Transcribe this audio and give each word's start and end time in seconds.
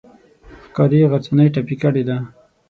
ښکاري 0.65 0.99
غرڅنۍ 1.11 1.47
ټپي 1.53 1.75
کړې 1.83 2.03
ده. 2.07 2.17